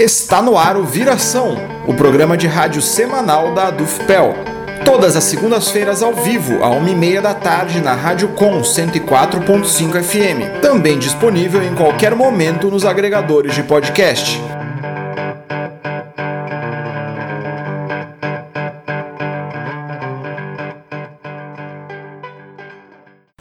[0.00, 1.56] Está no ar o Viração,
[1.86, 4.49] o programa de rádio semanal da Adufpel.
[4.90, 10.60] Todas as segundas-feiras ao vivo, a 1h30 da tarde, na Rádio Com 104.5 FM.
[10.60, 14.42] Também disponível em qualquer momento nos agregadores de podcast.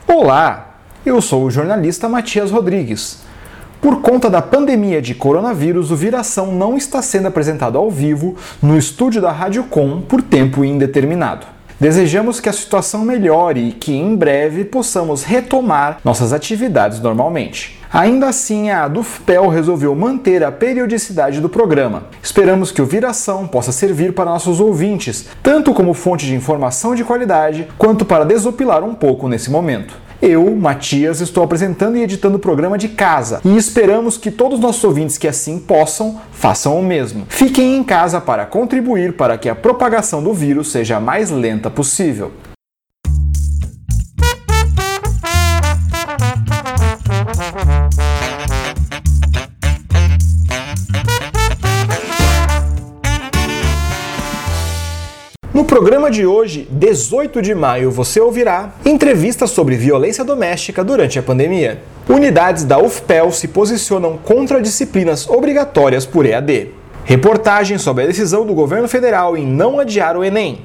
[0.06, 3.28] Olá, eu sou o jornalista Matias Rodrigues.
[3.82, 8.78] Por conta da pandemia de coronavírus, o Viração não está sendo apresentado ao vivo no
[8.78, 11.48] estúdio da Rádio Com por tempo indeterminado.
[11.80, 17.80] Desejamos que a situação melhore e que em breve possamos retomar nossas atividades normalmente.
[17.92, 22.04] Ainda assim, a Adufpel resolveu manter a periodicidade do programa.
[22.22, 27.06] Esperamos que o Viração possa servir para nossos ouvintes, tanto como fonte de informação de
[27.06, 30.09] qualidade, quanto para desopilar um pouco nesse momento.
[30.22, 34.64] Eu, Matias, estou apresentando e editando o programa de casa e esperamos que todos os
[34.64, 37.26] nossos ouvintes que assim possam façam o mesmo.
[37.30, 41.70] Fiquem em casa para contribuir para que a propagação do vírus seja a mais lenta
[41.70, 42.32] possível.
[55.80, 61.82] Programa de hoje, 18 de maio, você ouvirá entrevista sobre violência doméstica durante a pandemia.
[62.10, 66.72] Unidades da UFPEL se posicionam contra disciplinas obrigatórias por EAD.
[67.06, 70.64] Reportagem sobre a decisão do governo federal em não adiar o Enem.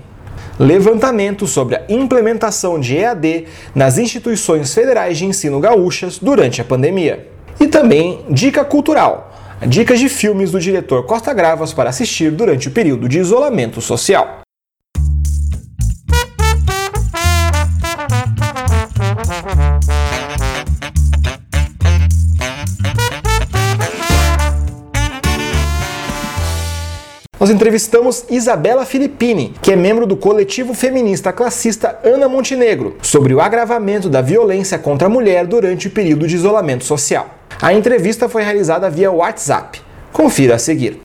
[0.59, 7.29] Levantamento sobre a implementação de EAD nas instituições federais de ensino gaúchas durante a pandemia.
[7.61, 9.33] E também dica cultural.
[9.65, 14.44] Dicas de filmes do diretor Costa Gravas para assistir durante o período de isolamento social.
[27.45, 33.41] Nós entrevistamos Isabela Filippini, que é membro do coletivo feminista classista Ana Montenegro, sobre o
[33.43, 37.29] agravamento da violência contra a mulher durante o período de isolamento social.
[37.61, 39.83] A entrevista foi realizada via WhatsApp.
[40.11, 41.01] Confira a seguir.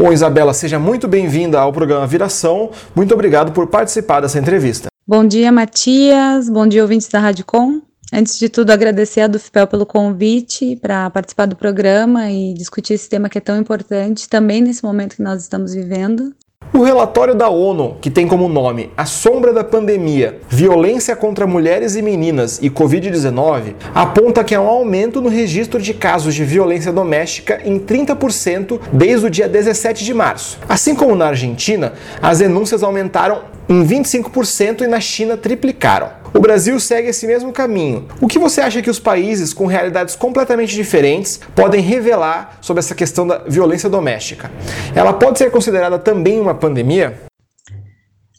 [0.00, 2.70] Bom, Isabela, seja muito bem-vinda ao programa Viração.
[2.96, 4.88] Muito obrigado por participar dessa entrevista.
[5.06, 6.48] Bom dia, Matias.
[6.48, 7.82] Bom dia, ouvintes da Rádio Com.
[8.10, 13.10] Antes de tudo, agradecer a Dufpel pelo convite para participar do programa e discutir esse
[13.10, 16.34] tema que é tão importante também nesse momento que nós estamos vivendo.
[16.72, 21.96] O relatório da ONU, que tem como nome A Sombra da Pandemia, Violência contra Mulheres
[21.96, 26.92] e Meninas e Covid-19, aponta que há um aumento no registro de casos de violência
[26.92, 30.60] doméstica em 30% desde o dia 17 de março.
[30.68, 36.19] Assim como na Argentina, as denúncias aumentaram em 25% e na China triplicaram.
[36.32, 38.06] O Brasil segue esse mesmo caminho.
[38.20, 42.94] O que você acha que os países com realidades completamente diferentes podem revelar sobre essa
[42.94, 44.48] questão da violência doméstica?
[44.94, 47.20] Ela pode ser considerada também uma pandemia?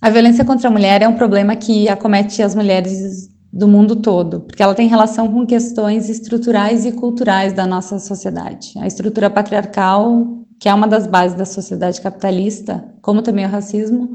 [0.02, 4.40] A violência contra a mulher é um problema que acomete as mulheres do mundo todo,
[4.40, 8.72] porque ela tem relação com questões estruturais e culturais da nossa sociedade.
[8.80, 10.26] A estrutura patriarcal,
[10.62, 14.12] que é uma das bases da sociedade capitalista, como também o racismo,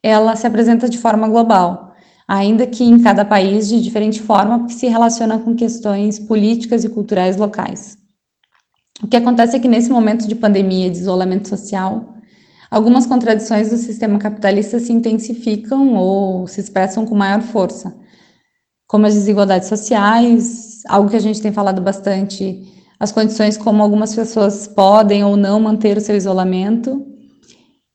[0.00, 1.87] ela se apresenta de forma global
[2.28, 6.88] ainda que em cada país de diferente forma, porque se relaciona com questões políticas e
[6.90, 7.96] culturais locais.
[9.02, 12.14] O que acontece é que nesse momento de pandemia, de isolamento social,
[12.70, 17.96] algumas contradições do sistema capitalista se intensificam ou se expressam com maior força,
[18.86, 22.60] como as desigualdades sociais, algo que a gente tem falado bastante,
[23.00, 27.06] as condições como algumas pessoas podem ou não manter o seu isolamento,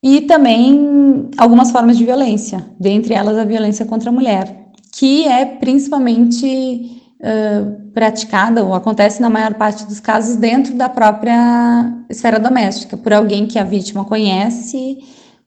[0.04, 5.46] e também algumas formas de violência, dentre elas a violência contra a mulher, que é
[5.46, 12.98] principalmente uh, praticada ou acontece na maior parte dos casos dentro da própria esfera doméstica,
[12.98, 14.98] por alguém que a vítima conhece,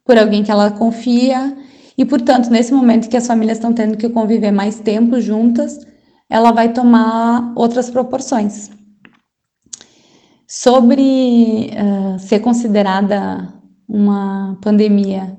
[0.02, 1.54] por alguém que ela confia,
[1.98, 5.86] e portanto, nesse momento que as famílias estão tendo que conviver mais tempo juntas,
[6.30, 8.70] ela vai tomar outras proporções.
[10.48, 13.55] Sobre uh, ser considerada
[13.88, 15.36] uma pandemia,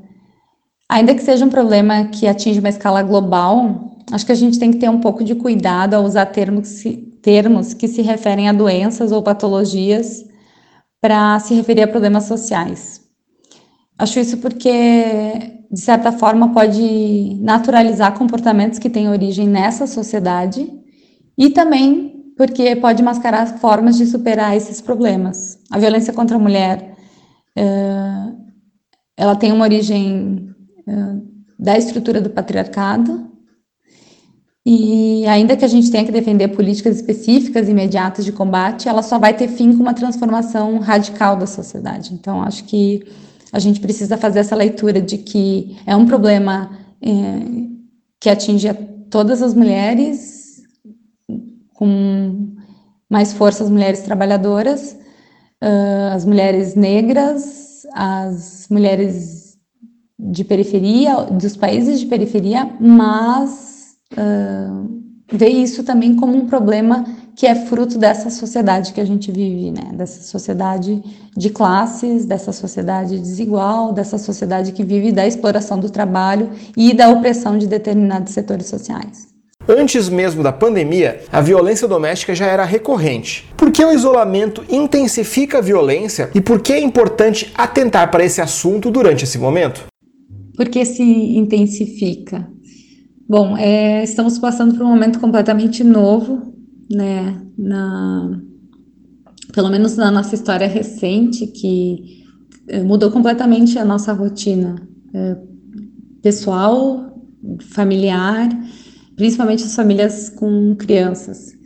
[0.90, 4.72] ainda que seja um problema que atinge uma escala global, acho que a gente tem
[4.72, 6.84] que ter um pouco de cuidado ao usar termos,
[7.22, 10.26] termos que se referem a doenças ou patologias
[11.02, 13.02] para se referir a problemas sociais.
[13.98, 20.72] Acho isso porque, de certa forma, pode naturalizar comportamentos que têm origem nessa sociedade
[21.38, 25.58] e também porque pode mascarar formas de superar esses problemas.
[25.72, 26.94] A violência contra a mulher,
[27.58, 28.37] uh,
[29.18, 30.56] ela tem uma origem
[30.88, 31.28] uh,
[31.60, 33.28] da estrutura do patriarcado,
[34.70, 39.18] e ainda que a gente tenha que defender políticas específicas, imediatas de combate, ela só
[39.18, 42.14] vai ter fim com uma transformação radical da sociedade.
[42.14, 43.02] Então, acho que
[43.54, 47.10] a gente precisa fazer essa leitura de que é um problema é,
[48.20, 48.74] que atinge a
[49.10, 50.62] todas as mulheres,
[51.74, 52.54] com
[53.10, 54.98] mais força as mulheres trabalhadoras,
[55.64, 59.58] uh, as mulheres negras, as mulheres
[60.20, 65.02] de periferia, dos países de periferia, mas uh,
[65.32, 67.06] vê isso também como um problema
[67.36, 69.92] que é fruto dessa sociedade que a gente vive, né?
[69.94, 71.04] Dessa sociedade
[71.36, 77.10] de classes, dessa sociedade desigual, dessa sociedade que vive da exploração do trabalho e da
[77.10, 79.37] opressão de determinados setores sociais.
[79.68, 83.46] Antes mesmo da pandemia, a violência doméstica já era recorrente.
[83.58, 88.42] Por que o isolamento intensifica a violência e por que é importante atentar para esse
[88.42, 89.86] assunto durante esse momento?
[90.56, 92.48] Porque se intensifica
[93.30, 96.54] Bom, é, estamos passando por um momento completamente novo,
[96.90, 97.42] né?
[97.58, 98.40] Na,
[99.54, 102.24] pelo menos na nossa história recente, que
[102.70, 104.76] é, mudou completamente a nossa rotina
[105.14, 105.38] é,
[106.22, 107.22] pessoal,
[107.60, 108.48] familiar,
[109.18, 111.58] principalmente as famílias com crianças.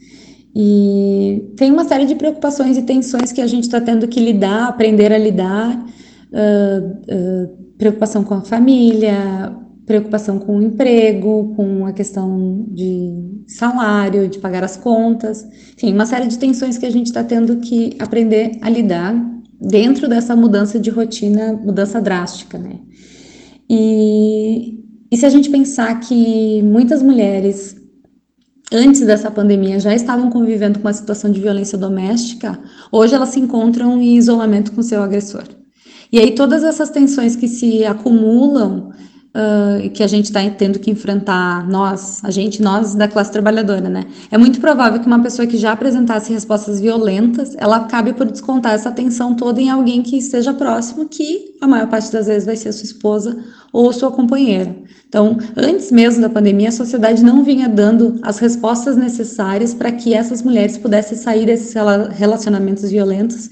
[0.56, 4.68] E tem uma série de preocupações e tensões que a gente está tendo que lidar,
[4.68, 5.86] aprender a lidar.
[6.31, 9.56] Uh, uh, preocupação com a família,
[9.88, 15.44] preocupação com o emprego, com a questão de salário, de pagar as contas,
[15.75, 19.15] enfim, uma série de tensões que a gente está tendo que aprender a lidar
[19.59, 22.80] dentro dessa mudança de rotina, mudança drástica, né?
[23.69, 24.80] E,
[25.11, 27.75] e se a gente pensar que muitas mulheres
[28.71, 32.57] antes dessa pandemia já estavam convivendo com uma situação de violência doméstica,
[32.89, 35.43] hoje elas se encontram em isolamento com seu agressor.
[36.11, 38.91] E aí todas essas tensões que se acumulam
[39.35, 43.89] uh, que a gente está tendo que enfrentar, nós, a gente, nós da classe trabalhadora,
[43.89, 44.05] né?
[44.29, 48.73] É muito provável que uma pessoa que já apresentasse respostas violentas, ela acabe por descontar
[48.73, 52.55] essa tensão toda em alguém que esteja próximo, que a maior parte das vezes vai
[52.55, 54.75] ser sua esposa ou sua companheira.
[55.07, 60.13] Então, antes mesmo da pandemia, a sociedade não vinha dando as respostas necessárias para que
[60.13, 61.73] essas mulheres pudessem sair desses
[62.17, 63.49] relacionamentos violentos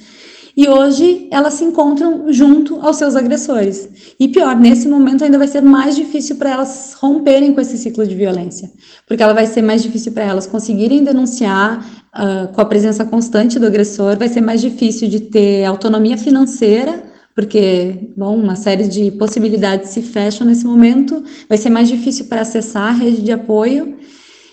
[0.56, 4.16] e hoje elas se encontram junto aos seus agressores.
[4.19, 8.06] E pior, nesse momento ainda vai ser mais difícil para elas romperem com esse ciclo
[8.06, 8.72] de violência,
[9.07, 11.80] porque ela vai ser mais difícil para elas conseguirem denunciar
[12.16, 17.10] uh, com a presença constante do agressor, vai ser mais difícil de ter autonomia financeira
[17.40, 22.42] porque, bom, uma série de possibilidades se fecham nesse momento, vai ser mais difícil para
[22.42, 23.96] acessar a rede de apoio.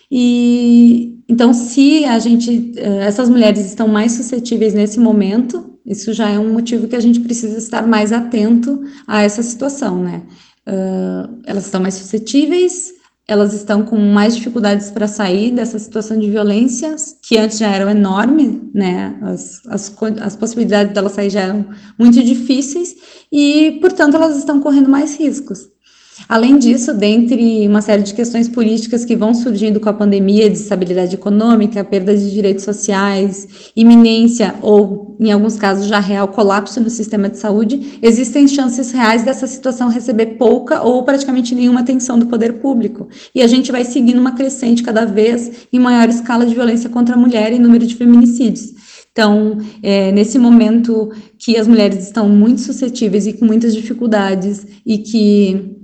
[0.08, 6.28] E então, se a gente, eh, essas mulheres estão mais suscetíveis nesse momento, isso já
[6.28, 10.22] é um motivo que a gente precisa estar mais atento a essa situação, né?
[10.66, 12.92] Uh, elas estão mais suscetíveis,
[13.28, 17.90] elas estão com mais dificuldades para sair dessa situação de violência, que antes já eram
[17.90, 19.16] enormes, né?
[19.22, 21.66] As, as, as possibilidades delas sair já eram
[21.98, 22.94] muito difíceis
[23.30, 25.68] e, portanto, elas estão correndo mais riscos.
[26.28, 30.56] Além disso, dentre uma série de questões políticas que vão surgindo com a pandemia de
[30.56, 36.90] estabilidade econômica, perda de direitos sociais, iminência ou, em alguns casos, já real colapso no
[36.90, 42.26] sistema de saúde, existem chances reais dessa situação receber pouca ou praticamente nenhuma atenção do
[42.26, 43.08] poder público.
[43.34, 47.14] E a gente vai seguindo uma crescente cada vez em maior escala de violência contra
[47.14, 48.74] a mulher e número de feminicídios.
[49.12, 54.98] Então, é, nesse momento que as mulheres estão muito suscetíveis e com muitas dificuldades e
[54.98, 55.75] que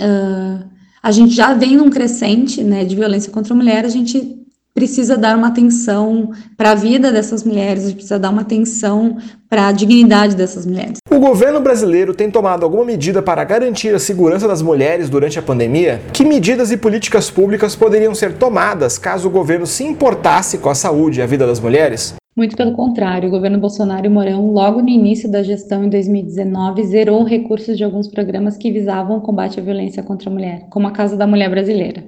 [0.00, 0.64] uh,
[1.02, 4.36] a gente já vem num crescente né, de violência contra a mulher, a gente
[4.76, 9.16] precisa dar uma atenção para a vida dessas mulheres, a gente precisa dar uma atenção
[9.48, 10.98] para a dignidade dessas mulheres.
[11.10, 15.42] O governo brasileiro tem tomado alguma medida para garantir a segurança das mulheres durante a
[15.42, 16.02] pandemia?
[16.12, 20.74] Que medidas e políticas públicas poderiam ser tomadas caso o governo se importasse com a
[20.74, 22.14] saúde e a vida das mulheres?
[22.36, 26.84] Muito pelo contrário, o governo Bolsonaro e Mourão, logo no início da gestão em 2019,
[26.84, 30.86] zerou recursos de alguns programas que visavam o combate à violência contra a mulher, como
[30.86, 32.04] a Casa da Mulher Brasileira.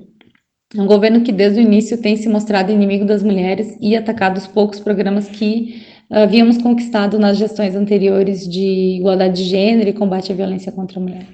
[0.77, 4.37] É um governo que desde o início tem se mostrado inimigo das mulheres e atacado
[4.37, 9.95] os poucos programas que uh, havíamos conquistado nas gestões anteriores de igualdade de gênero e
[9.95, 11.27] combate à violência contra a mulher.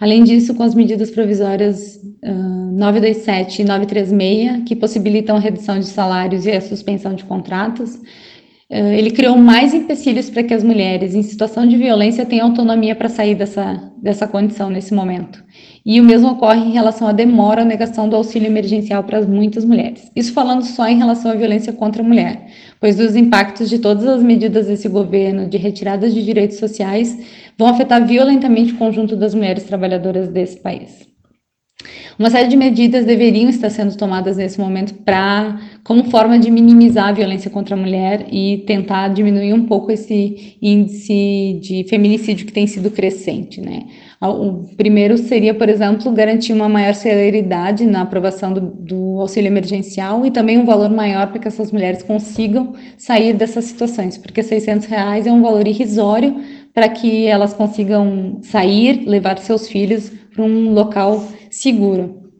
[0.00, 5.86] Além disso, com as medidas provisórias uh, 927 e 936, que possibilitam a redução de
[5.86, 7.98] salários e a suspensão de contratos,
[8.68, 13.08] ele criou mais empecilhos para que as mulheres em situação de violência tenham autonomia para
[13.08, 15.44] sair dessa, dessa condição nesse momento.
[15.84, 19.64] E o mesmo ocorre em relação à demora ou negação do auxílio emergencial para muitas
[19.64, 20.10] mulheres.
[20.16, 22.46] Isso falando só em relação à violência contra a mulher,
[22.80, 27.16] pois os impactos de todas as medidas desse governo de retirada de direitos sociais
[27.56, 31.06] vão afetar violentamente o conjunto das mulheres trabalhadoras desse país.
[32.18, 37.08] Uma série de medidas deveriam estar sendo tomadas nesse momento para, como forma de minimizar
[37.08, 42.52] a violência contra a mulher e tentar diminuir um pouco esse índice de feminicídio que
[42.52, 43.84] tem sido crescente, né?
[44.18, 50.24] O primeiro seria, por exemplo, garantir uma maior celeridade na aprovação do, do auxílio emergencial
[50.24, 54.86] e também um valor maior para que essas mulheres consigam sair dessas situações, porque 600
[54.86, 56.34] reais é um valor irrisório
[56.76, 62.30] para que elas consigam sair, levar seus filhos para um local seguro.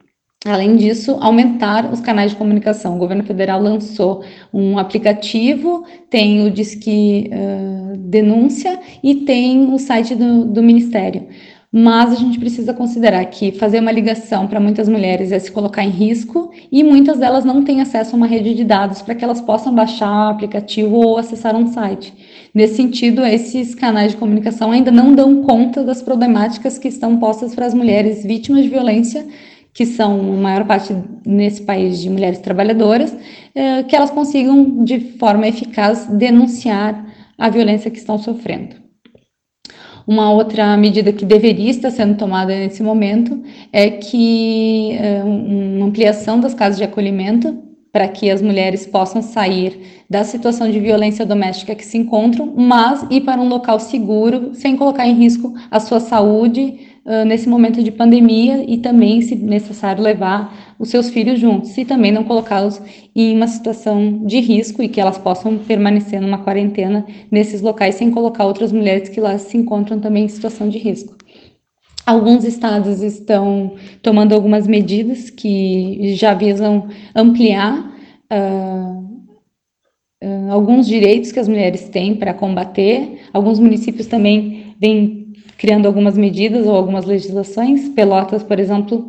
[0.45, 2.95] Além disso, aumentar os canais de comunicação.
[2.95, 10.13] O governo federal lançou um aplicativo, tem o Disque uh, Denúncia e tem o site
[10.13, 11.29] do, do Ministério.
[11.71, 15.83] Mas a gente precisa considerar que fazer uma ligação para muitas mulheres é se colocar
[15.83, 19.23] em risco e muitas delas não têm acesso a uma rede de dados para que
[19.23, 22.13] elas possam baixar o aplicativo ou acessar um site.
[22.53, 27.53] Nesse sentido, esses canais de comunicação ainda não dão conta das problemáticas que estão postas
[27.53, 29.25] para as mulheres vítimas de violência,
[29.73, 33.15] que são a maior parte nesse país de mulheres trabalhadoras,
[33.53, 37.05] eh, que elas consigam de forma eficaz denunciar
[37.37, 38.75] a violência que estão sofrendo.
[40.07, 46.39] Uma outra medida que deveria estar sendo tomada nesse momento é que eh, uma ampliação
[46.39, 47.66] das casas de acolhimento
[47.97, 53.03] para que as mulheres possam sair da situação de violência doméstica que se encontram, mas
[53.09, 57.81] ir para um local seguro, sem colocar em risco a sua saúde uh, nesse momento
[57.81, 62.79] de pandemia e também, se necessário, levar os seus filhos juntos, e também não colocá-los
[63.15, 68.11] em uma situação de risco e que elas possam permanecer numa quarentena nesses locais sem
[68.11, 71.16] colocar outras mulheres que lá se encontram também em situação de risco.
[72.07, 77.93] Alguns estados estão tomando algumas medidas que já visam ampliar
[78.31, 79.25] uh,
[80.23, 83.23] uh, alguns direitos que as mulheres têm para combater.
[83.33, 87.89] Alguns municípios também vêm criando algumas medidas ou algumas legislações.
[87.89, 89.05] Pelotas, por exemplo,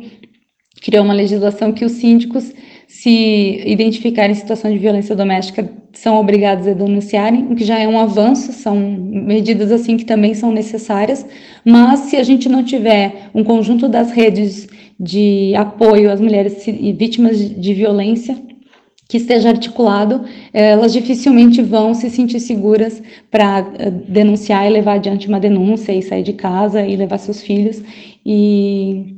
[0.81, 2.53] criou uma legislação que os síndicos
[2.89, 7.87] se identificarem em situação de violência doméstica, são obrigados a denunciarem, o que já é
[7.87, 11.23] um avanço, são medidas assim que também são necessárias,
[11.63, 14.67] mas se a gente não tiver um conjunto das redes
[14.99, 18.35] de apoio às mulheres vítimas de violência
[19.07, 25.27] que esteja articulado, elas dificilmente vão se sentir seguras para eh, denunciar e levar adiante
[25.27, 27.81] uma denúncia e sair de casa e levar seus filhos
[28.25, 29.15] e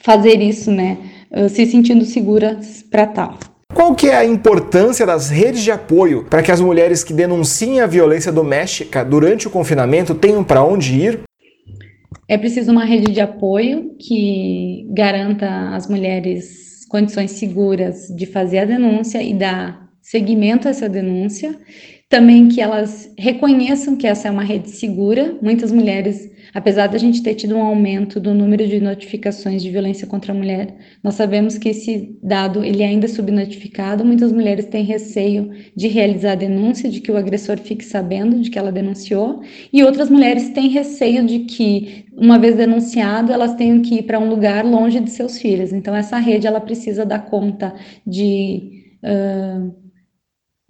[0.00, 0.98] fazer isso, né?
[1.32, 3.38] Eh, se sentindo seguras para tal.
[3.74, 7.80] Qual que é a importância das redes de apoio para que as mulheres que denunciem
[7.80, 11.20] a violência doméstica durante o confinamento tenham para onde ir?
[12.28, 18.64] É preciso uma rede de apoio que garanta às mulheres condições seguras de fazer a
[18.66, 21.58] denúncia e dar seguimento a essa denúncia.
[22.12, 25.38] Também que elas reconheçam que essa é uma rede segura.
[25.40, 30.06] Muitas mulheres Apesar da gente ter tido um aumento do número de notificações de violência
[30.06, 34.04] contra a mulher, nós sabemos que esse dado ele é ainda é subnotificado.
[34.04, 38.50] Muitas mulheres têm receio de realizar a denúncia, de que o agressor fique sabendo de
[38.50, 39.40] que ela denunciou,
[39.72, 44.18] e outras mulheres têm receio de que, uma vez denunciado, elas tenham que ir para
[44.18, 45.72] um lugar longe de seus filhos.
[45.72, 47.74] Então, essa rede ela precisa dar conta
[48.06, 49.81] de uh,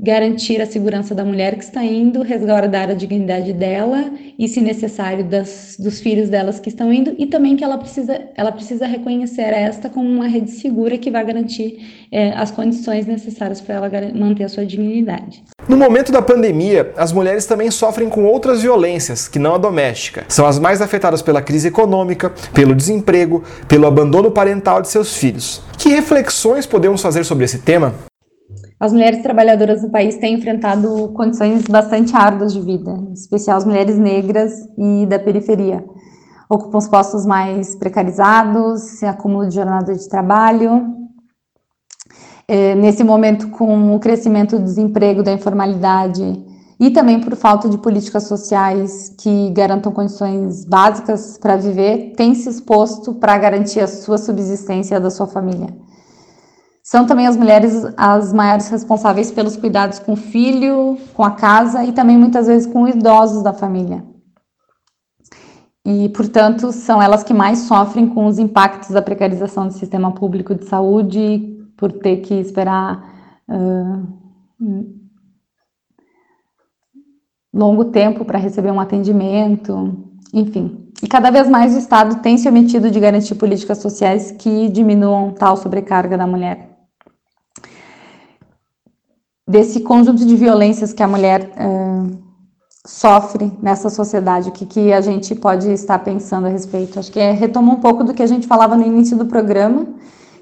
[0.02, 5.22] garantir a segurança da mulher que está indo, resguardar a dignidade dela e, se necessário,
[5.22, 9.42] das, dos filhos delas que estão indo, e também que ela precisa, ela precisa reconhecer
[9.42, 14.42] esta como uma rede segura que vai garantir é, as condições necessárias para ela manter
[14.42, 15.44] a sua dignidade.
[15.68, 20.24] No momento da pandemia, as mulheres também sofrem com outras violências, que não a doméstica.
[20.28, 25.62] São as mais afetadas pela crise econômica, pelo desemprego, pelo abandono parental de seus filhos.
[25.78, 27.94] Que reflexões podemos fazer sobre esse tema?
[28.82, 33.64] As mulheres trabalhadoras do país têm enfrentado condições bastante árduas de vida, em especial as
[33.64, 35.84] mulheres negras e da periferia.
[36.50, 40.96] Ocupam os postos mais precarizados, acúmulo de jornada de trabalho.
[42.48, 46.44] É, nesse momento, com o crescimento do desemprego, da informalidade
[46.80, 52.48] e também por falta de políticas sociais que garantam condições básicas para viver, tem se
[52.48, 55.68] exposto para garantir a sua subsistência da sua família.
[56.82, 61.84] São também as mulheres as maiores responsáveis pelos cuidados com o filho, com a casa
[61.84, 64.04] e também muitas vezes com idosos da família.
[65.84, 70.54] e, portanto, são elas que mais sofrem com os impactos da precarização do sistema público
[70.54, 73.02] de saúde, por ter que esperar
[73.48, 74.22] uh,
[77.52, 80.88] longo tempo para receber um atendimento, enfim.
[81.02, 85.32] E cada vez mais o Estado tem se omitido de garantir políticas sociais que diminuam
[85.32, 86.71] tal sobrecarga da mulher.
[89.46, 92.16] Desse conjunto de violências que a mulher uh,
[92.86, 96.98] sofre nessa sociedade, o que, que a gente pode estar pensando a respeito.
[96.98, 99.86] Acho que é retomar um pouco do que a gente falava no início do programa,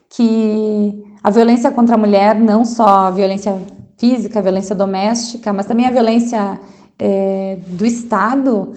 [0.09, 3.59] que a violência contra a mulher, não só a violência
[3.99, 6.59] física, a violência doméstica, mas também a violência
[6.99, 8.73] é, do Estado,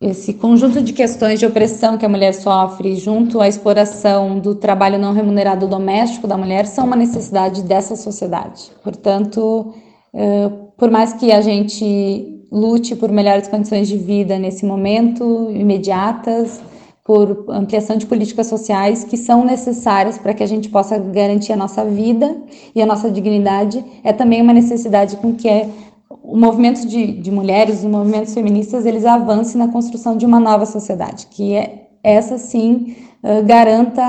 [0.00, 4.98] esse conjunto de questões de opressão que a mulher sofre, junto à exploração do trabalho
[4.98, 8.70] não remunerado doméstico da mulher, são uma necessidade dessa sociedade.
[8.82, 9.74] Portanto,
[10.14, 16.60] é, por mais que a gente lute por melhores condições de vida nesse momento, imediatas,
[17.08, 21.56] por ampliação de políticas sociais que são necessárias para que a gente possa garantir a
[21.56, 22.36] nossa vida
[22.74, 25.68] e a nossa dignidade, é também uma necessidade com que é
[26.22, 30.66] o movimento de, de mulheres, os movimentos feministas, eles avancem na construção de uma nova
[30.66, 34.02] sociedade, que é, essa sim uh, garanta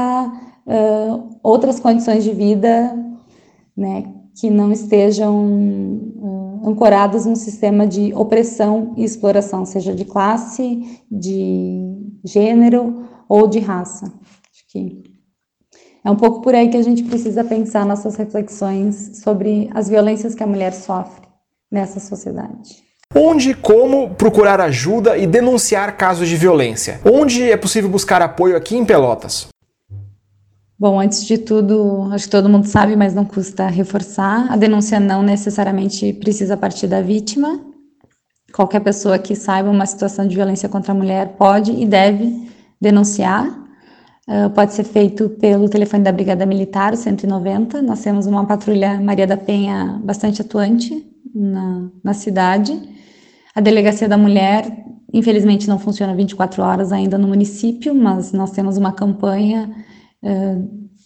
[0.67, 2.93] uh, outras condições de vida,
[3.75, 4.03] né,
[4.39, 11.95] que não estejam uh, ancoradas num sistema de opressão e exploração, seja de classe, de
[12.25, 14.05] gênero ou de raça.
[14.05, 15.03] Acho que
[16.03, 20.35] é um pouco por aí que a gente precisa pensar nossas reflexões sobre as violências
[20.35, 21.28] que a mulher sofre
[21.71, 22.89] nessa sociedade.
[23.15, 27.01] Onde e como procurar ajuda e denunciar casos de violência?
[27.03, 29.47] Onde é possível buscar apoio aqui em Pelotas?
[30.77, 34.51] Bom, antes de tudo, acho que todo mundo sabe, mas não custa reforçar.
[34.51, 37.59] A denúncia não necessariamente precisa partir da vítima.
[38.53, 42.47] Qualquer pessoa que saiba uma situação de violência contra a mulher pode e deve
[42.79, 43.47] denunciar.
[44.27, 47.81] Uh, pode ser feito pelo telefone da Brigada Militar, 190.
[47.81, 52.79] Nós temos uma patrulha Maria da Penha bastante atuante na, na cidade.
[53.55, 58.77] A Delegacia da Mulher, infelizmente, não funciona 24 horas ainda no município, mas nós temos
[58.77, 59.69] uma campanha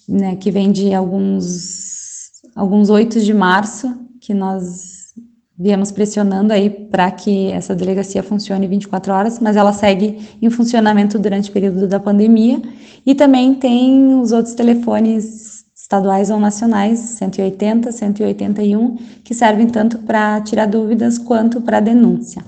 [0.07, 5.13] né, que vem de alguns, alguns 8 de março, que nós
[5.57, 11.19] viemos pressionando aí para que essa delegacia funcione 24 horas, mas ela segue em funcionamento
[11.19, 12.61] durante o período da pandemia.
[13.05, 20.39] E também tem os outros telefones estaduais ou nacionais, 180, 181, que servem tanto para
[20.39, 22.41] tirar dúvidas quanto para denúncia.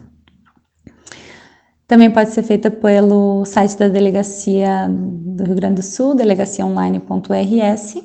[1.86, 8.02] Também pode ser feita pelo site da Delegacia do Rio Grande do Sul, delegaciaonline.rs,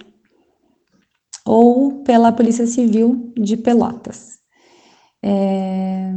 [1.46, 4.40] ou pela Polícia Civil de Pelotas.
[5.22, 6.12] É,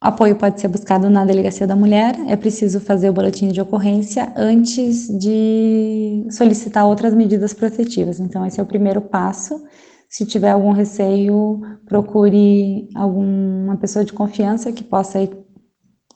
[0.00, 4.32] apoio pode ser buscado na Delegacia da Mulher, é preciso fazer o boletim de ocorrência
[4.36, 8.20] antes de solicitar outras medidas protetivas.
[8.20, 9.64] Então, esse é o primeiro passo.
[10.08, 15.30] Se tiver algum receio, procure alguma pessoa de confiança que possa ir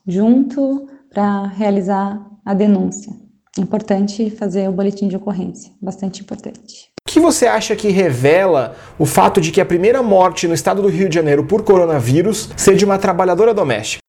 [0.06, 3.21] junto para realizar a denúncia.
[3.58, 6.90] Importante fazer o boletim de ocorrência, bastante importante.
[7.06, 10.80] O que você acha que revela o fato de que a primeira morte no estado
[10.80, 14.02] do Rio de Janeiro por coronavírus seja de uma trabalhadora doméstica?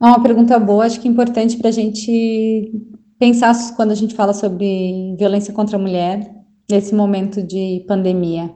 [0.00, 2.72] É uma pergunta boa, acho que é importante para a gente
[3.18, 6.26] pensar quando a gente fala sobre violência contra a mulher
[6.70, 8.54] nesse momento de pandemia.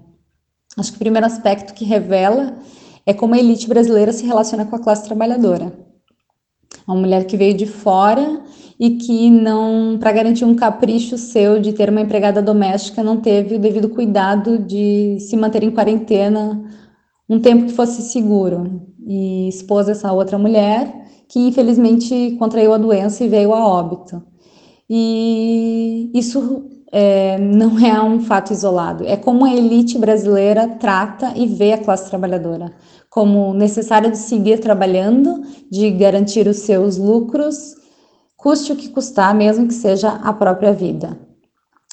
[0.78, 2.56] Acho que o primeiro aspecto que revela
[3.04, 5.70] é como a elite brasileira se relaciona com a classe trabalhadora.
[6.86, 8.42] Uma mulher que veio de fora
[8.82, 13.54] e que não, para garantir um capricho seu de ter uma empregada doméstica, não teve
[13.54, 16.68] o devido cuidado de se manter em quarentena
[17.30, 18.82] um tempo que fosse seguro.
[19.06, 20.92] E expôs essa outra mulher
[21.28, 24.20] que infelizmente contraiu a doença e veio a óbito.
[24.90, 31.46] E isso é, não é um fato isolado, é como a elite brasileira trata e
[31.46, 32.72] vê a classe trabalhadora.
[33.08, 35.40] Como necessário de seguir trabalhando,
[35.70, 37.80] de garantir os seus lucros,
[38.42, 41.16] custe o que custar, mesmo que seja a própria vida.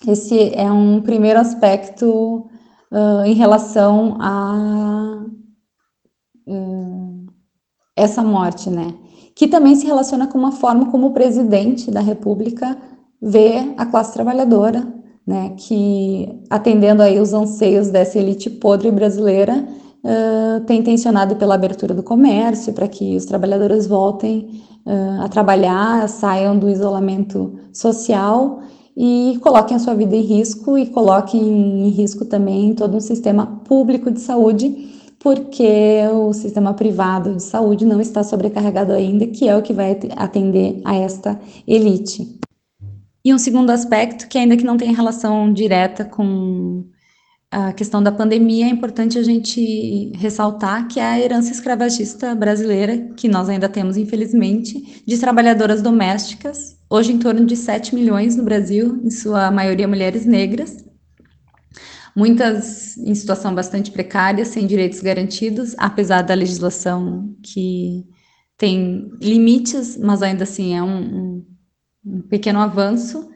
[0.07, 2.47] Esse é um primeiro aspecto
[2.91, 5.25] uh, em relação a
[6.47, 7.25] uh,
[7.95, 8.95] essa morte, né?
[9.35, 12.75] Que também se relaciona com uma forma como o presidente da República
[13.21, 14.87] vê a classe trabalhadora,
[15.27, 15.53] né?
[15.55, 19.67] Que atendendo aí os anseios dessa elite podre brasileira,
[20.03, 26.07] uh, tem tensionado pela abertura do comércio, para que os trabalhadores voltem uh, a trabalhar,
[26.07, 28.61] saiam do isolamento social
[28.95, 31.41] e coloquem a sua vida em risco e coloquem
[31.87, 34.89] em risco também todo um sistema público de saúde
[35.19, 39.99] porque o sistema privado de saúde não está sobrecarregado ainda, que é o que vai
[40.15, 42.39] atender a esta elite.
[43.23, 46.85] E um segundo aspecto, que ainda que não tem relação direta com
[47.51, 53.09] a questão da pandemia, é importante a gente ressaltar que é a herança escravagista brasileira,
[53.17, 58.43] que nós ainda temos, infelizmente, de trabalhadoras domésticas, hoje em torno de 7 milhões no
[58.43, 60.85] Brasil, em sua maioria mulheres negras,
[62.15, 68.05] muitas em situação bastante precária, sem direitos garantidos, apesar da legislação que
[68.57, 71.45] tem limites, mas ainda assim é um, um,
[72.05, 73.27] um pequeno avanço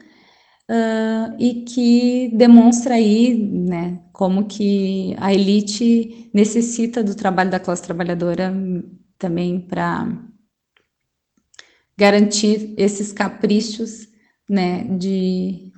[0.70, 7.82] uh, e que demonstra aí, né, como que a elite necessita do trabalho da classe
[7.82, 8.52] trabalhadora
[9.18, 10.08] também para
[11.96, 14.08] garantir esses caprichos,
[14.48, 15.72] né, de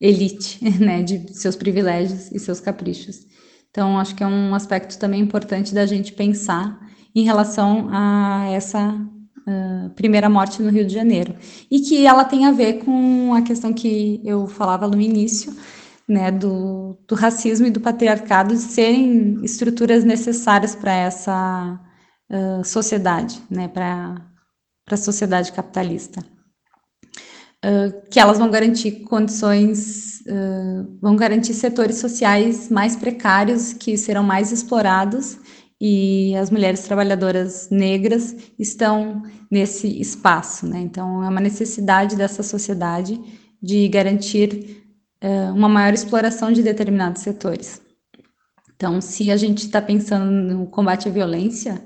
[0.00, 3.26] elite, né, de seus privilégios e seus caprichos.
[3.70, 6.80] Então, acho que é um aspecto também importante da gente pensar
[7.14, 8.94] em relação a essa
[9.94, 11.34] primeira morte no Rio de Janeiro.
[11.70, 15.54] E que ela tem a ver com a questão que eu falava no início,
[16.08, 21.80] né, do, do racismo e do patriarcado de serem estruturas necessárias para essa
[22.30, 24.16] uh, sociedade, né, para
[24.88, 26.24] a sociedade capitalista.
[27.64, 34.22] Uh, que elas vão garantir condições, uh, vão garantir setores sociais mais precários, que serão
[34.22, 35.38] mais explorados
[35.80, 40.80] e as mulheres trabalhadoras negras estão nesse espaço, né?
[40.80, 43.20] Então, é uma necessidade dessa sociedade
[43.62, 44.86] de garantir
[45.22, 47.80] uh, uma maior exploração de determinados setores.
[48.74, 51.82] Então, se a gente está pensando no combate à violência,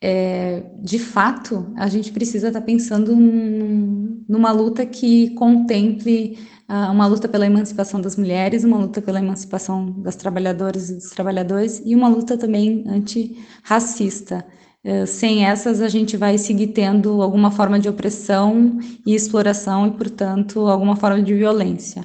[0.00, 7.06] é, de fato, a gente precisa estar tá pensando num, numa luta que contemple uma
[7.06, 11.94] luta pela emancipação das mulheres, uma luta pela emancipação das trabalhadoras e dos trabalhadores e
[11.94, 14.44] uma luta também antirracista.
[14.84, 19.90] Uh, sem essas, a gente vai seguir tendo alguma forma de opressão e exploração e,
[19.92, 22.04] portanto, alguma forma de violência.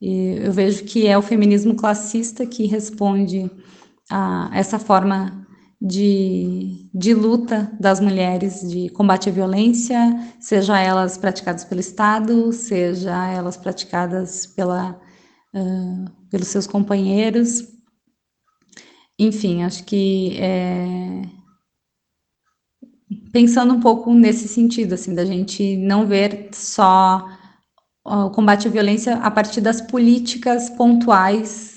[0.00, 3.50] E eu vejo que é o feminismo classista que responde
[4.10, 5.43] a essa forma
[5.80, 9.98] de, de luta das mulheres de combate à violência,
[10.40, 15.00] seja elas praticadas pelo Estado, seja elas praticadas pela,
[15.54, 17.62] uh, pelos seus companheiros.
[19.18, 21.22] Enfim, acho que é,
[23.32, 27.28] pensando um pouco nesse sentido, assim, da gente não ver só
[28.04, 31.73] o combate à violência a partir das políticas pontuais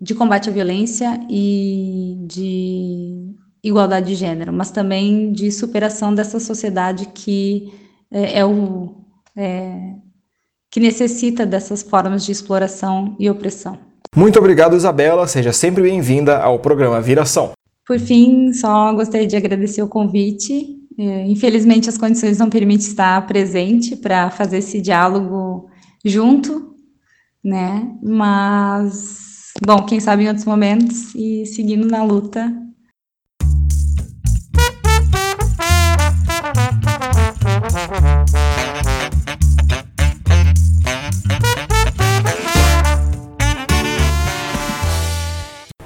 [0.00, 7.06] de combate à violência e de igualdade de gênero, mas também de superação dessa sociedade
[7.12, 7.72] que
[8.10, 8.94] é, é o
[9.36, 9.94] é,
[10.70, 13.78] que necessita dessas formas de exploração e opressão.
[14.14, 15.26] Muito obrigado, Isabela.
[15.26, 17.52] Seja sempre bem-vinda ao programa Viração.
[17.86, 20.76] Por fim, só gostaria de agradecer o convite.
[20.98, 25.68] É, infelizmente, as condições não permitem estar presente para fazer esse diálogo
[26.04, 26.75] junto,
[27.46, 27.96] né?
[28.02, 29.24] Mas
[29.64, 32.52] Bom, quem sabe em outros momentos e seguindo na luta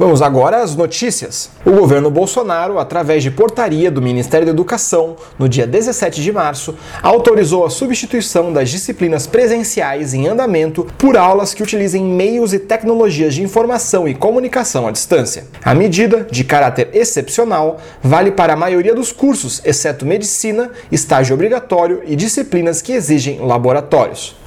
[0.00, 1.50] Vamos agora às notícias.
[1.62, 6.74] O governo Bolsonaro, através de portaria do Ministério da Educação, no dia 17 de março,
[7.02, 13.34] autorizou a substituição das disciplinas presenciais em andamento por aulas que utilizem meios e tecnologias
[13.34, 15.44] de informação e comunicação à distância.
[15.62, 22.00] A medida, de caráter excepcional, vale para a maioria dos cursos, exceto medicina, estágio obrigatório
[22.06, 24.39] e disciplinas que exigem laboratórios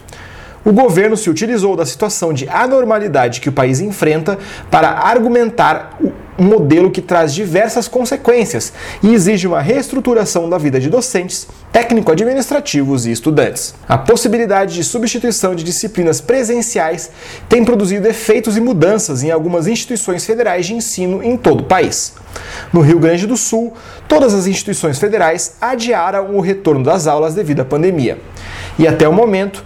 [0.65, 4.37] o governo se utilizou da situação de anormalidade que o país enfrenta
[4.71, 5.97] para argumentar
[6.37, 8.73] um modelo que traz diversas consequências
[9.03, 13.75] e exige uma reestruturação da vida de docentes, técnico-administrativos e estudantes.
[13.87, 17.11] A possibilidade de substituição de disciplinas presenciais
[17.47, 22.13] tem produzido efeitos e mudanças em algumas instituições federais de ensino em todo o país.
[22.71, 23.73] No Rio Grande do Sul,
[24.07, 28.17] todas as instituições federais adiaram o retorno das aulas devido à pandemia.
[28.79, 29.63] E até o momento,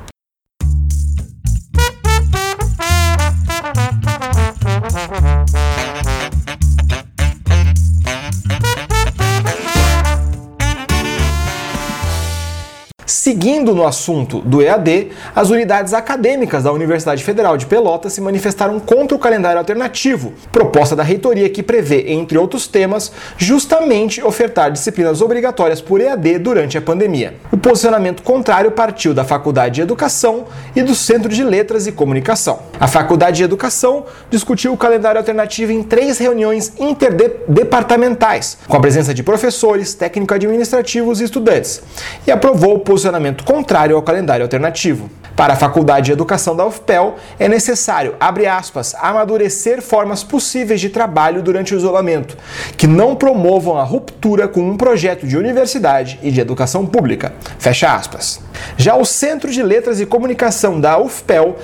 [13.23, 18.81] Seguindo no assunto do EAD, as unidades acadêmicas da Universidade Federal de Pelotas se manifestaram
[18.81, 25.21] contra o calendário alternativo, proposta da reitoria que prevê, entre outros temas, justamente ofertar disciplinas
[25.21, 27.35] obrigatórias por EAD durante a pandemia.
[27.49, 30.43] O posicionamento contrário partiu da Faculdade de Educação
[30.75, 32.59] e do Centro de Letras e Comunicação.
[32.77, 39.13] A Faculdade de Educação discutiu o calendário alternativo em três reuniões interdepartamentais, com a presença
[39.13, 41.81] de professores, técnico-administrativos e estudantes,
[42.27, 43.12] e aprovou o posicionamento
[43.43, 45.09] contrário ao calendário alternativo.
[45.35, 50.89] Para a Faculdade de Educação da UFPEL, é necessário, abre aspas, amadurecer formas possíveis de
[50.89, 52.37] trabalho durante o isolamento,
[52.77, 57.33] que não promovam a ruptura com um projeto de universidade e de educação pública.
[57.57, 58.41] Fecha aspas.
[58.77, 61.57] Já o Centro de Letras e Comunicação da UFPEL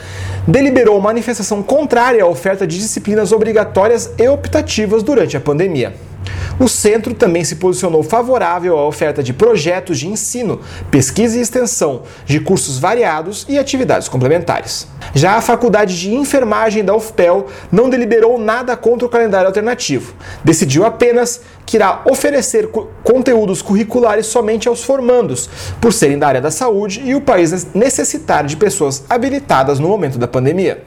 [0.48, 6.09] deliberou manifestação contrária à oferta de disciplinas obrigatórias e optativas durante a pandemia.
[6.60, 10.60] O centro também se posicionou favorável à oferta de projetos de ensino,
[10.92, 14.86] pesquisa e extensão, de cursos variados e atividades complementares.
[15.16, 20.14] Já a Faculdade de Enfermagem da UFPEL não deliberou nada contra o calendário alternativo.
[20.44, 22.70] Decidiu apenas que irá oferecer
[23.04, 28.46] conteúdos curriculares somente aos formandos, por serem da área da saúde e o país necessitar
[28.46, 30.84] de pessoas habilitadas no momento da pandemia.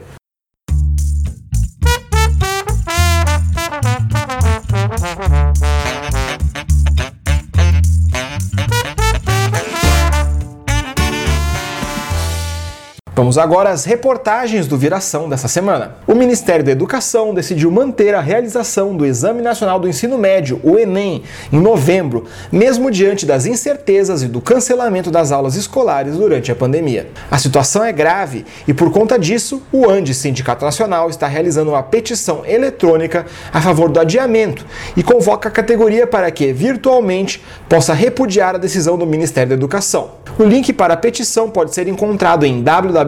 [13.23, 15.95] Vamos agora às reportagens do Viração dessa semana.
[16.05, 20.77] O Ministério da Educação decidiu manter a realização do Exame Nacional do Ensino Médio, o
[20.77, 26.55] Enem, em novembro, mesmo diante das incertezas e do cancelamento das aulas escolares durante a
[26.55, 27.07] pandemia.
[27.31, 31.81] A situação é grave e, por conta disso, o ANDE Sindicato Nacional está realizando uma
[31.81, 34.65] petição eletrônica a favor do adiamento
[34.97, 40.21] e convoca a categoria para que, virtualmente, possa repudiar a decisão do Ministério da Educação.
[40.37, 42.63] O link para a petição pode ser encontrado em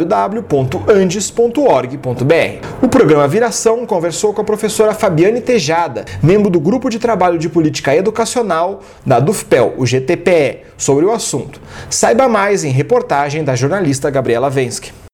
[0.06, 2.68] www.andes.org.br.
[2.82, 7.50] O programa Viração conversou com a professora Fabiane Tejada, membro do Grupo de Trabalho de
[7.50, 11.60] Política Educacional da DUFPEL, o GTPE, sobre o assunto.
[11.90, 15.05] Saiba mais em reportagem da jornalista Gabriela Vensky.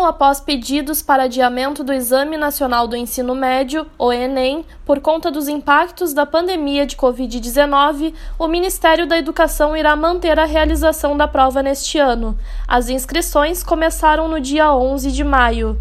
[0.00, 5.30] Mesmo após pedidos para adiamento do Exame Nacional do Ensino Médio, o Enem, por conta
[5.30, 11.28] dos impactos da pandemia de Covid-19, o Ministério da Educação irá manter a realização da
[11.28, 12.34] prova neste ano.
[12.66, 15.78] As inscrições começaram no dia 11 de maio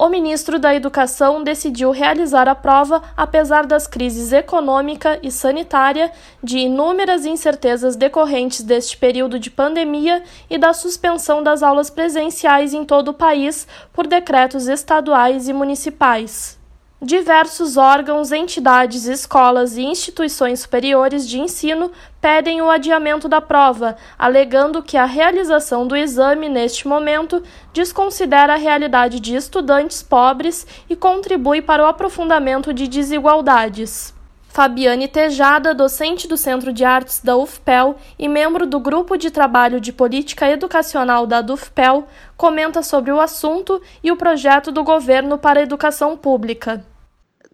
[0.00, 6.10] o ministro da Educação decidiu realizar a prova apesar das crises econômica e sanitária,
[6.42, 12.82] de inúmeras incertezas decorrentes deste período de pandemia e da suspensão das aulas presenciais em
[12.82, 16.59] todo o país por decretos estaduais e municipais.
[17.02, 24.82] Diversos órgãos, entidades, escolas e instituições superiores de ensino pedem o adiamento da prova, alegando
[24.82, 31.62] que a realização do exame neste momento desconsidera a realidade de estudantes pobres e contribui
[31.62, 34.12] para o aprofundamento de desigualdades.
[34.48, 39.80] Fabiane Tejada, docente do Centro de Artes da UFPEL e membro do Grupo de Trabalho
[39.80, 45.60] de Política Educacional da DUFPEL, comenta sobre o assunto e o projeto do governo para
[45.60, 46.84] a educação pública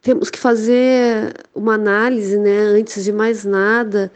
[0.03, 4.11] temos que fazer uma análise, né, antes de mais nada,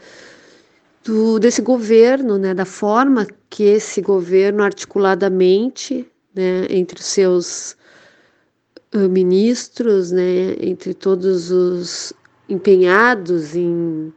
[1.03, 7.75] do, desse governo, né, da forma que esse governo articuladamente, né, entre os seus
[8.93, 12.13] ministros, né, entre todos os
[12.49, 14.13] empenhados em,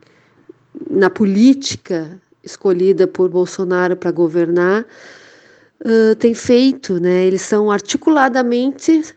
[0.91, 4.85] na política escolhida por Bolsonaro para governar,
[5.81, 9.15] uh, tem feito, né, eles são articuladamente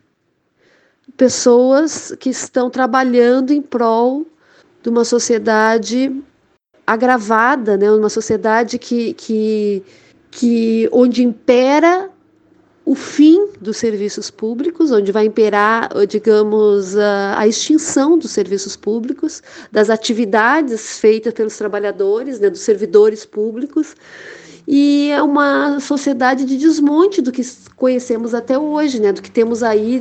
[1.16, 4.26] pessoas que estão trabalhando em prol
[4.82, 6.14] de uma sociedade
[6.86, 7.90] agravada, né?
[7.90, 9.82] uma sociedade que, que,
[10.30, 12.10] que onde impera
[12.88, 19.90] o fim dos serviços públicos, onde vai imperar, digamos, a, extinção dos serviços públicos, das
[19.90, 23.94] atividades feitas pelos trabalhadores, né, dos servidores públicos,
[24.66, 27.42] e é uma sociedade de desmonte do que
[27.76, 30.00] conhecemos até hoje, né, do que temos aí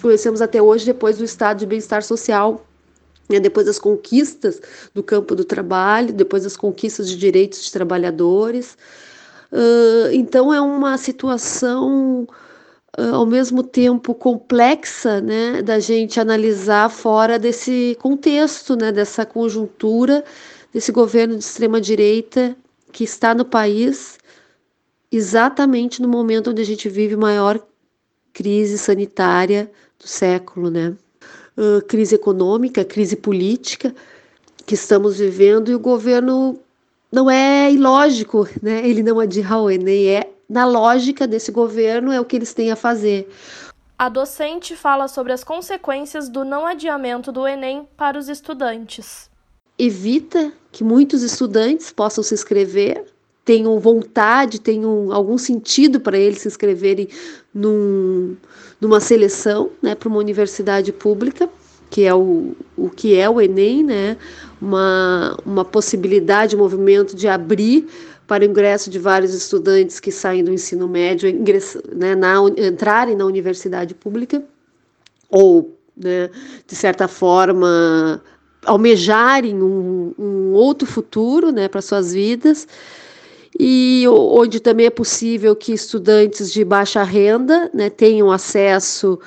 [0.00, 2.66] conhecemos até hoje depois do estado de bem-estar social,
[3.28, 4.60] né, depois das conquistas
[4.92, 8.76] do campo do trabalho, depois das conquistas de direitos de trabalhadores.
[10.12, 12.26] Então é uma situação
[13.12, 20.24] ao mesmo tempo complexa, né, da gente analisar fora desse contexto, né, dessa conjuntura
[20.72, 22.56] desse governo de extrema direita
[22.92, 24.18] que está no país
[25.10, 27.60] exatamente no momento onde a gente vive maior
[28.32, 30.94] crise sanitária do século, né?
[31.56, 33.94] Uh, crise econômica, crise política
[34.64, 36.58] que estamos vivendo e o governo
[37.12, 38.86] não é ilógico, né?
[38.88, 42.70] Ele não adia o Enem, é na lógica desse governo é o que eles têm
[42.70, 43.28] a fazer.
[43.98, 49.30] A docente fala sobre as consequências do não adiamento do Enem para os estudantes.
[49.78, 53.04] Evita que muitos estudantes possam se inscrever,
[53.44, 57.08] tenham vontade, tenham algum sentido para eles se inscreverem
[57.52, 58.36] num,
[58.80, 61.48] numa seleção né, para uma universidade pública,
[61.90, 64.16] que é o, o que é o Enem, né?
[64.60, 67.88] uma, uma possibilidade, um movimento de abrir
[68.26, 73.16] para o ingresso de vários estudantes que saem do ensino médio, ingress, né, na, entrarem
[73.16, 74.42] na universidade pública,
[75.28, 76.30] ou, né,
[76.64, 78.22] de certa forma,
[78.64, 82.68] almejarem um, um outro futuro né, para suas vidas,
[83.58, 89.18] e onde também é possível que estudantes de baixa renda né, tenham acesso,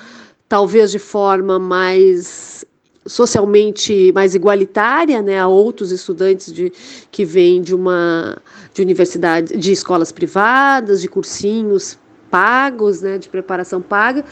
[0.47, 2.65] talvez de forma mais
[3.05, 6.71] socialmente mais igualitária, né, a outros estudantes de,
[7.11, 8.37] que vêm de uma
[8.73, 11.99] de universidade, de escolas privadas, de cursinhos
[12.31, 14.23] pagos, né, de preparação paga,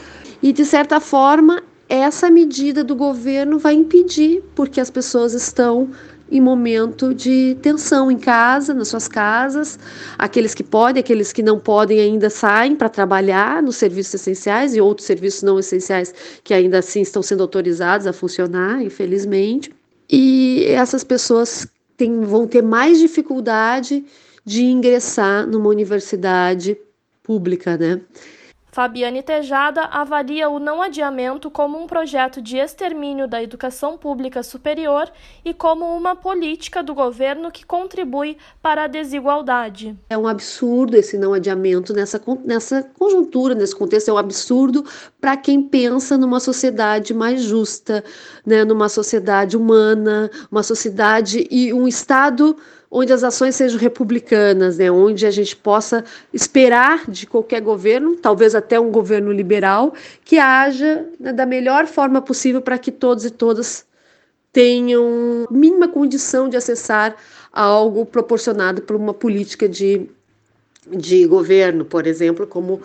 [0.42, 5.90] e de certa forma essa medida do governo vai impedir, porque as pessoas estão
[6.30, 9.78] em momento de tensão em casa, nas suas casas.
[10.18, 14.80] Aqueles que podem, aqueles que não podem ainda saem para trabalhar nos serviços essenciais e
[14.80, 19.70] outros serviços não essenciais que ainda assim estão sendo autorizados a funcionar, infelizmente.
[20.10, 24.04] E essas pessoas têm, vão ter mais dificuldade
[24.44, 26.76] de ingressar numa universidade
[27.22, 28.00] pública, né?
[28.72, 35.12] Fabiane Tejada avalia o não adiamento como um projeto de extermínio da educação pública superior
[35.44, 39.94] e como uma política do governo que contribui para a desigualdade.
[40.08, 44.82] É um absurdo esse não adiamento nessa, nessa conjuntura, nesse contexto, é um absurdo
[45.20, 48.02] para quem pensa numa sociedade mais justa,
[48.44, 52.56] né, numa sociedade humana, uma sociedade e um Estado
[52.94, 58.54] onde as ações sejam republicanas, né, onde a gente possa esperar de qualquer governo, talvez
[58.54, 63.30] até um governo liberal, que haja né, da melhor forma possível para que todos e
[63.30, 63.86] todas
[64.52, 67.16] tenham mínima condição de acessar
[67.50, 70.06] algo proporcionado por uma política de,
[70.86, 72.82] de governo, por exemplo, como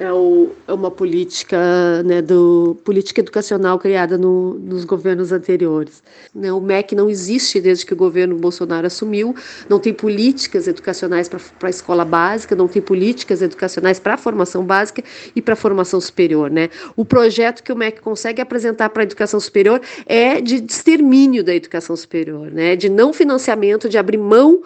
[0.00, 6.02] é, o, é uma política, né, do, política educacional criada no, nos governos anteriores.
[6.34, 9.36] Né, o MEC não existe desde que o governo Bolsonaro assumiu,
[9.68, 14.64] não tem políticas educacionais para a escola básica, não tem políticas educacionais para a formação
[14.64, 15.04] básica
[15.36, 16.50] e para a formação superior.
[16.50, 16.70] Né?
[16.96, 21.54] O projeto que o MEC consegue apresentar para a educação superior é de extermínio da
[21.54, 24.62] educação superior, né, de não financiamento, de abrir mão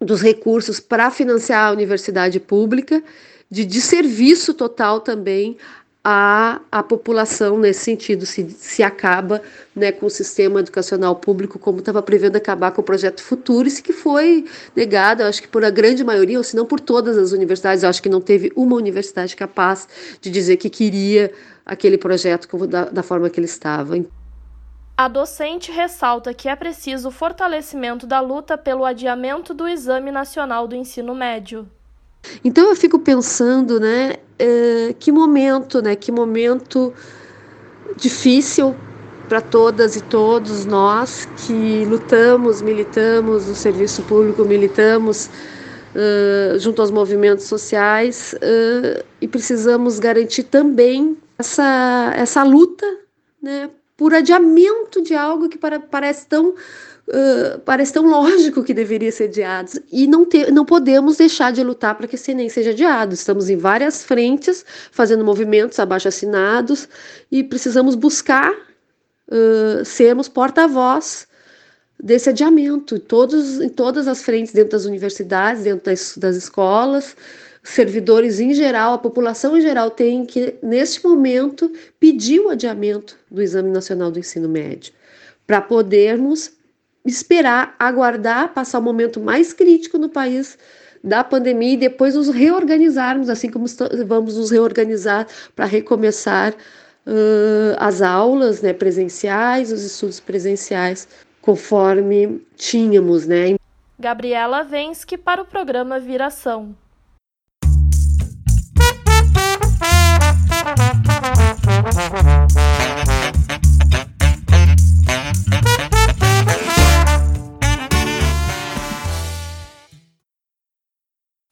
[0.00, 3.02] dos recursos para financiar a universidade pública
[3.50, 5.56] de desserviço total também
[6.04, 9.42] à, população nesse sentido, se, se acaba
[9.74, 13.92] né, com o sistema educacional público, como estava prevendo acabar com o projeto Futurice, que
[13.92, 17.84] foi negado, acho que por a grande maioria, ou se não por todas as universidades,
[17.84, 19.86] acho que não teve uma universidade capaz
[20.20, 21.32] de dizer que queria
[21.64, 23.94] aquele projeto da, da forma que ele estava.
[24.96, 30.66] A docente ressalta que é preciso o fortalecimento da luta pelo adiamento do Exame Nacional
[30.66, 31.68] do Ensino Médio.
[32.44, 36.92] Então eu fico pensando, né, uh, que momento, né, que momento
[37.96, 38.74] difícil
[39.28, 45.28] para todas e todos nós que lutamos, militamos no serviço público, militamos
[45.94, 52.86] uh, junto aos movimentos sociais uh, e precisamos garantir também essa, essa luta
[53.42, 56.54] né, por adiamento de algo que para, parece tão
[57.64, 59.70] Parece tão lógico que deveria ser adiado.
[59.90, 63.14] E não, ter, não podemos deixar de lutar para que esse Enem seja adiado.
[63.14, 66.88] Estamos em várias frentes, fazendo movimentos abaixo assinados,
[67.30, 71.26] e precisamos buscar uh, sermos porta-voz
[72.00, 77.16] desse adiamento, todos, em todas as frentes, dentro das universidades, dentro das, das escolas,
[77.62, 83.42] servidores em geral, a população em geral tem que, neste momento, pedir o adiamento do
[83.42, 84.92] Exame Nacional do Ensino Médio,
[85.46, 86.52] para podermos
[87.04, 90.58] esperar, aguardar, passar o momento mais crítico no país
[91.02, 93.66] da pandemia e depois nos reorganizarmos, assim como
[94.06, 101.08] vamos nos reorganizar para recomeçar uh, as aulas né, presenciais, os estudos presenciais,
[101.40, 103.56] conforme tínhamos, né?
[103.98, 106.74] Gabriela Vensky para o programa Viração.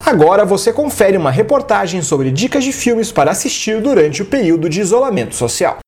[0.07, 4.79] Agora você confere uma reportagem sobre dicas de filmes para assistir durante o período de
[4.79, 5.79] isolamento social.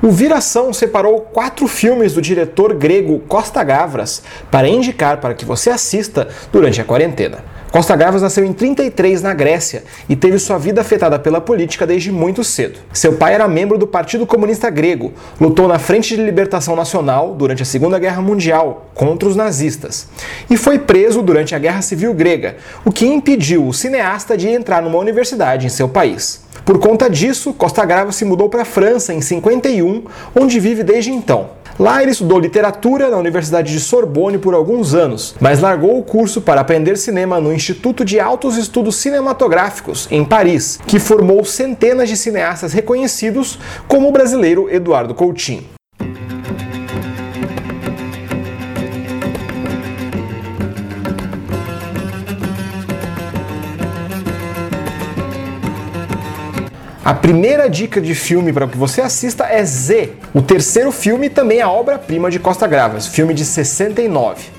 [0.00, 5.68] O Viração separou quatro filmes do diretor grego Costa Gavras para indicar para que você
[5.68, 7.57] assista durante a quarentena.
[7.70, 12.10] Costa Gavras nasceu em 33 na Grécia e teve sua vida afetada pela política desde
[12.10, 12.78] muito cedo.
[12.94, 17.62] Seu pai era membro do Partido Comunista Grego, lutou na Frente de Libertação Nacional durante
[17.62, 20.08] a Segunda Guerra Mundial contra os nazistas
[20.48, 22.56] e foi preso durante a Guerra Civil Grega,
[22.86, 26.48] o que impediu o cineasta de entrar numa universidade em seu país.
[26.64, 30.04] Por conta disso, Costa Gavras se mudou para a França em 51,
[30.34, 31.57] onde vive desde então.
[31.78, 36.40] Lá ele estudou literatura na Universidade de Sorbonne por alguns anos, mas largou o curso
[36.40, 42.16] para aprender cinema no Instituto de Altos Estudos Cinematográficos, em Paris, que formou centenas de
[42.16, 45.77] cineastas reconhecidos, como o brasileiro Eduardo Coutinho.
[57.08, 60.12] A primeira dica de filme para que você assista é Z.
[60.34, 64.58] O terceiro filme também é a obra-prima de Costa Gravas, filme de 69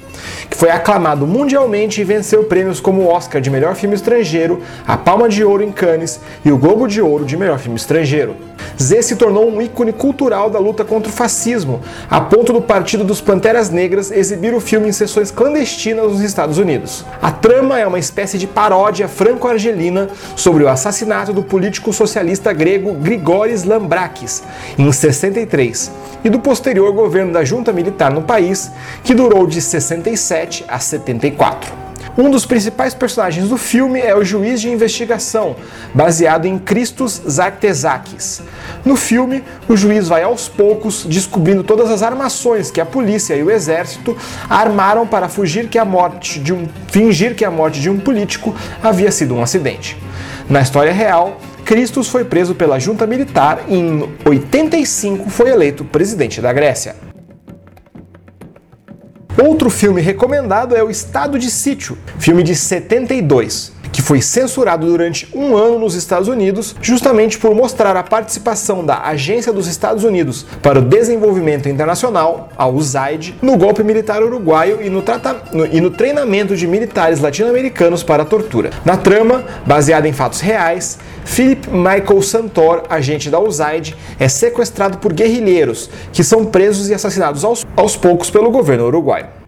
[0.49, 4.97] que foi aclamado mundialmente e venceu prêmios como o Oscar de melhor filme estrangeiro, a
[4.97, 8.35] Palma de Ouro em Cannes e o Globo de Ouro de melhor filme estrangeiro.
[8.77, 13.03] Z se tornou um ícone cultural da luta contra o fascismo, a ponto do Partido
[13.03, 17.05] dos Panteras Negras exibir o filme em sessões clandestinas nos Estados Unidos.
[17.21, 22.93] A trama é uma espécie de paródia franco-argelina sobre o assassinato do político socialista grego
[22.93, 24.43] Grigoris Lambrakis,
[24.77, 25.91] em 63,
[26.23, 28.71] e do posterior governo da junta militar no país,
[29.03, 31.88] que durou de 67 a 74.
[32.17, 35.55] Um dos principais personagens do filme é o juiz de investigação,
[35.93, 38.41] baseado em Christos Zartezakis.
[38.83, 43.43] No filme, o juiz vai aos poucos descobrindo todas as armações que a polícia e
[43.43, 44.17] o exército
[44.49, 48.55] armaram para fugir que a morte de um, fingir que a morte de um político
[48.83, 49.97] havia sido um acidente.
[50.49, 56.41] Na história real, Christos foi preso pela junta militar e em 85 foi eleito presidente
[56.41, 57.08] da Grécia.
[59.41, 63.78] Outro filme recomendado é O Estado de Sítio, filme de 72, que
[64.09, 69.53] foi censurado durante um ano nos Estados Unidos, justamente por mostrar a participação da Agência
[69.53, 75.03] dos Estados Unidos para o Desenvolvimento Internacional, a USAID, no golpe militar uruguaio e no,
[75.53, 78.71] no, e no treinamento de militares latino-americanos para a tortura.
[78.83, 85.13] Na trama, baseada em fatos reais, Philip Michael Santor, agente da USAID, é sequestrado por
[85.13, 89.38] guerrilheiros, que são presos e assassinados aos, aos poucos pelo governo uruguaio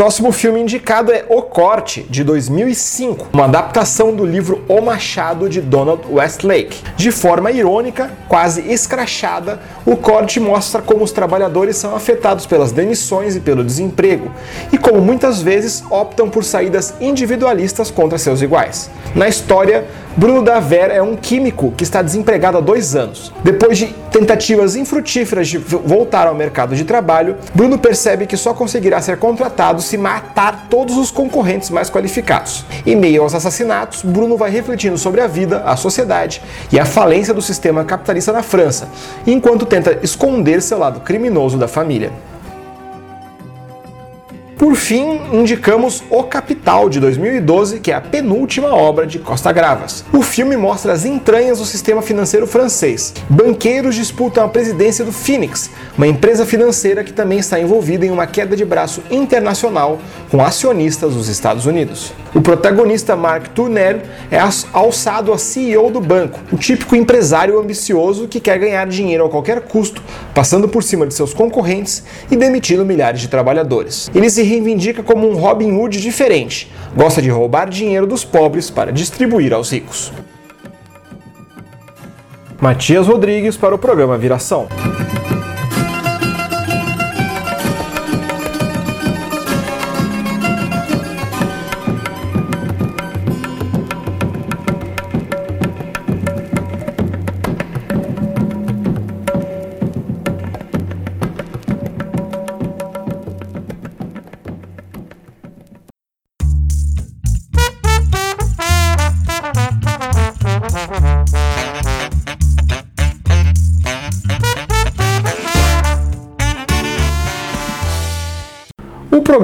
[0.00, 5.60] próximo filme indicado é O Corte, de 2005, uma adaptação do livro O Machado de
[5.60, 6.82] Donald Westlake.
[6.96, 13.36] De forma irônica, quase escrachada, o corte mostra como os trabalhadores são afetados pelas demissões
[13.36, 14.32] e pelo desemprego,
[14.72, 18.90] e como muitas vezes optam por saídas individualistas contra seus iguais.
[19.14, 19.86] Na história,
[20.16, 23.32] Bruno Daver é um químico que está desempregado há dois anos.
[23.44, 29.00] Depois de tentativas infrutíferas de voltar ao mercado de trabalho, Bruno percebe que só conseguirá
[29.00, 32.64] ser contratado se matar todos os concorrentes mais qualificados.
[32.84, 36.42] Em meio aos assassinatos, Bruno vai refletindo sobre a vida, a sociedade
[36.72, 38.88] e a falência do sistema capitalista na França,
[39.24, 42.10] enquanto tenta esconder seu lado criminoso da família.
[44.60, 50.04] Por fim, indicamos O Capital, de 2012, que é a penúltima obra de Costa Gravas.
[50.12, 53.14] O filme mostra as entranhas do sistema financeiro francês.
[53.26, 58.26] Banqueiros disputam a presidência do Phoenix, uma empresa financeira que também está envolvida em uma
[58.26, 59.98] queda de braço internacional
[60.30, 62.12] com acionistas dos Estados Unidos.
[62.34, 64.38] O protagonista Mark Turner é
[64.74, 69.62] alçado a CEO do banco, o típico empresário ambicioso que quer ganhar dinheiro a qualquer
[69.62, 70.02] custo,
[70.34, 74.10] passando por cima de seus concorrentes e demitindo milhares de trabalhadores.
[74.14, 78.92] Ele se reivindica como um Robin Hood diferente, gosta de roubar dinheiro dos pobres para
[78.92, 80.12] distribuir aos ricos.
[82.60, 84.68] Matias Rodrigues para o programa Viração.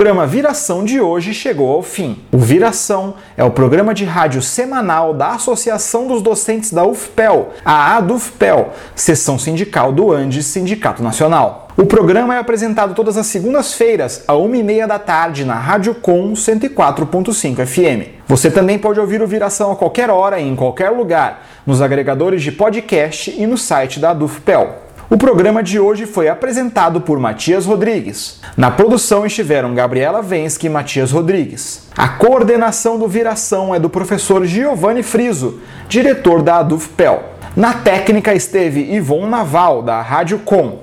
[0.06, 2.16] Programa Viração de hoje chegou ao fim.
[2.30, 7.96] O Viração é o programa de rádio semanal da Associação dos Docentes da UFPEL, a
[7.96, 11.66] ADUFPEL, seção sindical do Andes Sindicato Nacional.
[11.76, 17.66] O programa é apresentado todas as segundas-feiras, à 1h30 da tarde, na Rádio Com 104.5
[17.66, 18.08] FM.
[18.28, 22.44] Você também pode ouvir o Viração a qualquer hora e em qualquer lugar, nos agregadores
[22.44, 24.85] de podcast e no site da ADUFPEL.
[25.08, 28.40] O programa de hoje foi apresentado por Matias Rodrigues.
[28.56, 31.86] Na produção estiveram Gabriela Vensky e Matias Rodrigues.
[31.96, 37.22] A coordenação do Viração é do professor Giovanni Friso, diretor da ADUFPEL.
[37.54, 40.80] Na técnica esteve Ivon Naval, da Rádio Com.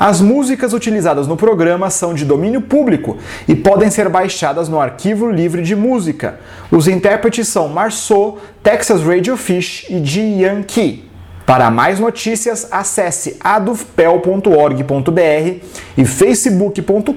[0.00, 5.30] As músicas utilizadas no programa são de domínio público e podem ser baixadas no Arquivo
[5.30, 6.40] Livre de Música.
[6.70, 11.06] Os intérpretes são Marceau, Texas Radio Fish e Ji Yankee.
[11.46, 15.62] Para mais notícias, acesse adufpel.org.br
[15.96, 17.12] e facebook.com.br